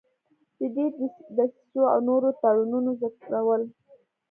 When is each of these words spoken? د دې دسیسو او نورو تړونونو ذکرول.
د 0.57 0.61
دې 0.75 0.85
دسیسو 1.37 1.81
او 1.93 1.99
نورو 2.09 2.29
تړونونو 2.41 2.91
ذکرول. 3.01 3.61